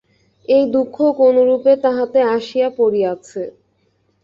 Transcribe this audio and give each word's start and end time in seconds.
এই 0.45 0.63
দুঃখ 0.67 0.95
কোনরূপে 1.19 1.71
তাহাতে 1.83 2.19
আসিয়া 2.35 2.69
পড়িয়াছে। 2.77 3.41